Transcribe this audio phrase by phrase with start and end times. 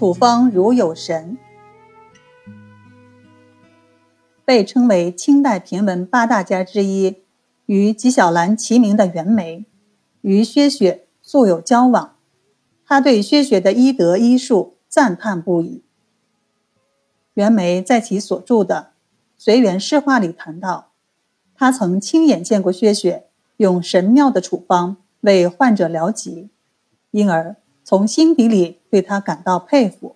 [0.00, 1.36] 处方如有神。
[4.46, 7.16] 被称为清代评文八大家之一，
[7.66, 9.66] 与纪晓岚齐名的袁枚，
[10.22, 12.16] 与薛雪素有交往。
[12.86, 15.82] 他对薛雪的医德医术赞叹不已。
[17.34, 18.92] 袁枚在其所著的
[19.36, 20.92] 《随园诗话》里谈到，
[21.54, 23.26] 他曾亲眼见过薛雪
[23.58, 26.48] 用神妙的处方为患者疗疾，
[27.10, 27.56] 因而
[27.90, 30.14] 从心底里对他感到佩服。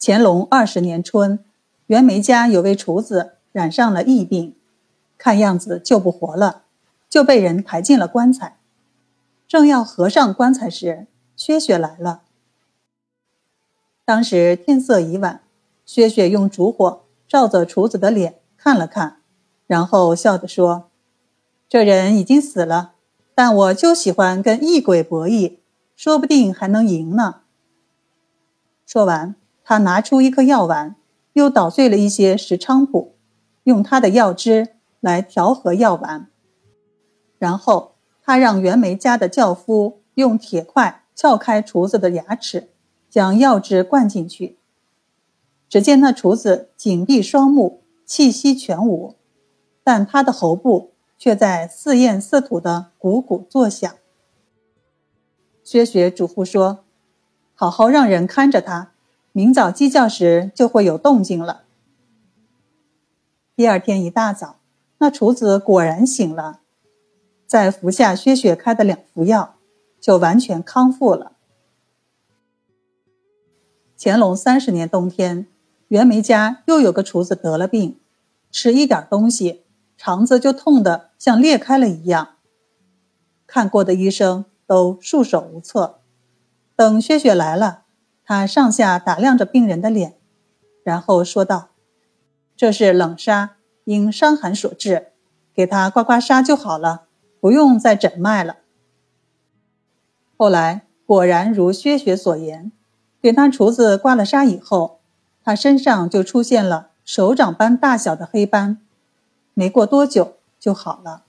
[0.00, 1.44] 乾隆二十年春，
[1.88, 4.56] 袁枚家有位厨子染上了疫病，
[5.18, 6.62] 看样子救不活了，
[7.10, 8.56] 就被人抬进了棺材。
[9.46, 12.22] 正要合上棺材时，薛雪来了。
[14.06, 15.42] 当时天色已晚，
[15.84, 19.18] 薛雪用烛火照着厨子的脸看了看，
[19.66, 20.88] 然后笑着说
[21.68, 22.94] ：“这人已经死了，
[23.34, 25.58] 但我就喜欢跟异鬼博弈，
[25.96, 27.40] 说不定还能赢呢。”
[28.86, 30.94] 说完，他拿出一颗药丸，
[31.32, 33.16] 又捣碎了一些石菖蒲，
[33.64, 34.68] 用他的药汁
[35.00, 36.28] 来调和药丸，
[37.38, 37.94] 然后。
[38.28, 42.70] 他让袁枚家的轿夫用铁块撬开厨子的牙齿，
[43.08, 44.58] 将药汁灌进去。
[45.68, 49.14] 只见那厨子紧闭双目，气息全无，
[49.84, 53.94] 但他的喉部却在似咽似吐的鼓鼓作响。
[55.66, 56.84] 薛雪嘱咐说
[57.52, 58.92] ：“好好让人看着他，
[59.32, 61.64] 明早鸡叫时就会有动静了。”
[63.56, 64.60] 第二天一大早，
[64.98, 66.60] 那厨子果然醒了。
[67.48, 69.56] 再服下薛雪开的两服药，
[70.00, 71.32] 就完全康复了。
[73.98, 75.48] 乾隆三十年冬天，
[75.88, 77.98] 袁枚家又有个厨子得了病，
[78.52, 79.64] 吃一点东西，
[79.96, 82.36] 肠子就痛得像裂开了一样。
[83.48, 86.00] 看过的医生都束手无策。
[86.74, 87.82] 等薛雪来了，
[88.24, 90.16] 他上下打量着病人的脸，
[90.82, 91.68] 然后说道
[92.56, 95.12] ：“这是冷杀，因伤寒所致，
[95.54, 97.04] 给他刮刮痧就好了。”
[97.38, 98.56] 不用再诊脉了。
[100.36, 102.72] 后来果然如薛雪所言，
[103.22, 104.98] 给他厨子刮了痧以后，
[105.44, 108.80] 他身上就出现了手掌般大小的黑斑，
[109.54, 111.25] 没过多久就好了。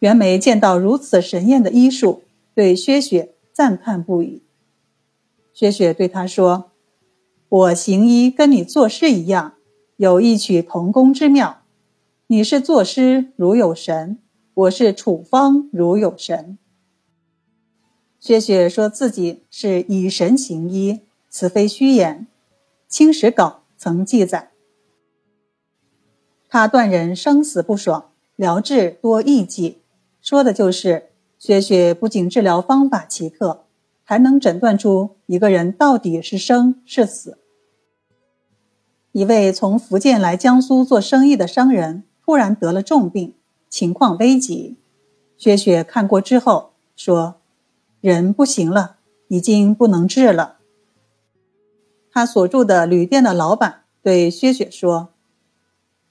[0.00, 2.22] 袁枚见到如此神验的医术，
[2.54, 4.42] 对薛雪赞叹不已。
[5.52, 6.70] 薛雪对他说
[7.48, 9.54] ：“我行医跟你作诗一样，
[9.96, 11.62] 有异曲同工之妙。
[12.28, 14.18] 你是作诗如有神。”
[14.58, 16.58] 我是处方如有神。
[18.18, 22.26] 薛雪说自己是以神行医，此非虚言。
[22.92, 24.50] 《清史稿》曾记载，
[26.48, 29.78] 他断人生死不爽，疗治多异迹，
[30.28, 31.08] 说的就是
[31.38, 33.64] 薛雪不仅治疗方法奇特，
[34.04, 37.38] 还能诊断出一个人到底是生是死。
[39.12, 43.36] 一位从福建来江苏做生意的商人突然得了重病。
[43.70, 44.76] 情况危急，
[45.38, 47.36] 薛雪看过之后说
[48.02, 48.96] ：“人不行了，
[49.28, 50.58] 已经不能治了。”
[52.12, 55.08] 他所住的旅店的老板对薛雪说：“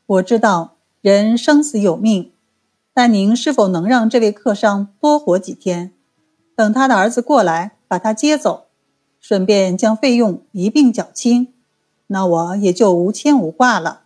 [0.08, 2.32] 我知道人生死有命，
[2.98, 5.94] 但您是否能让这位客商多活几天，
[6.56, 8.70] 等他的儿子过来把他接走，
[9.20, 11.54] 顺便将费用一并缴清，
[12.08, 14.06] 那我也就无牵无挂了。”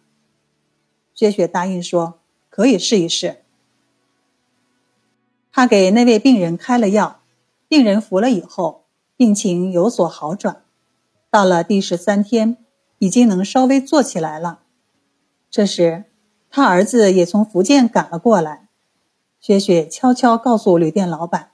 [1.16, 2.20] 薛雪答应说
[2.52, 3.38] ：“可以试一试。”
[5.54, 7.22] 他给那位病人开了药，
[7.70, 8.84] 病人服了以后，
[9.16, 10.64] 病情有所好转。
[11.30, 12.58] 到了第十三天，
[13.00, 14.64] 已经能稍微坐起来了。
[15.50, 16.04] 这时，
[16.50, 18.61] 他儿子也从福建赶了过来。
[19.42, 21.52] 雪雪悄悄告诉旅店老板：“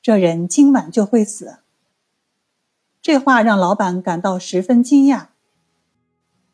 [0.00, 1.56] 这人今晚就会死。”
[3.02, 5.28] 这话让老板感到十分惊讶。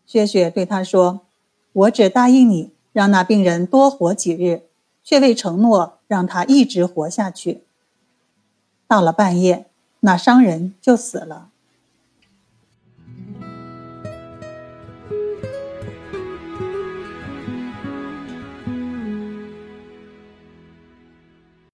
[0.06, 1.26] 雪雪对他说
[1.72, 4.62] ：“我只答应你，让那病人多活几日。”
[5.08, 7.64] 却未承诺让他一直活下去。
[8.86, 9.70] 到了半夜，
[10.00, 11.48] 那商人就死了。